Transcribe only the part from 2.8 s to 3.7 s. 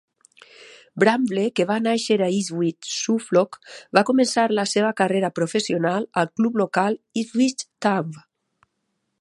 Suffolk,